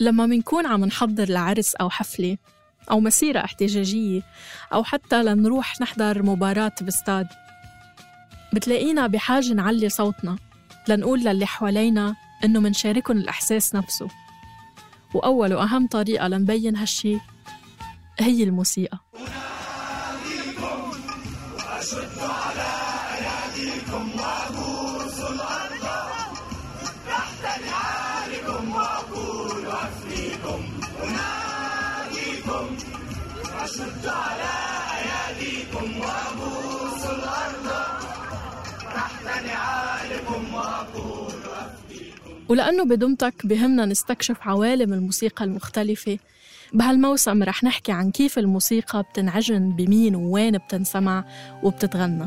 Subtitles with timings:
[0.00, 2.36] لما منكون عم نحضر لعرس أو حفلة
[2.90, 4.22] أو مسيرة احتجاجية
[4.72, 7.26] أو حتى لنروح نحضر مباراة باستاد
[8.52, 10.36] بتلاقينا بحاجة نعلي صوتنا
[10.88, 12.14] لنقول للي حوالينا
[12.44, 14.08] إنه منشاركن الإحساس نفسه.
[15.14, 17.18] وأول وأهم طريقة لنبين هالشي
[18.20, 18.98] هي الموسيقى.
[22.20, 22.66] على
[23.18, 24.75] أياديكم الأرض
[33.80, 34.52] على
[34.98, 37.66] أياديكم وأبوس الأرض
[38.94, 41.32] تحت نعالكم وأقول
[42.48, 46.18] ولأنه بدمتك بهمنا نستكشف عوالم الموسيقى المختلفة.
[46.72, 51.24] بهالموسم رح نحكي عن كيف الموسيقى بتنعجن بمين ووين بتنسمع
[51.62, 52.26] وبتتغنى.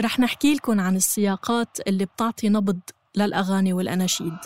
[0.00, 2.80] رح نحكي لكم عن السياقات اللي بتعطي نبض
[3.16, 4.36] للأغاني والأناشيد.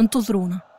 [0.00, 0.75] انتظرونا.